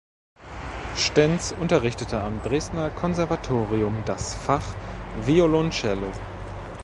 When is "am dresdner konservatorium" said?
2.23-4.01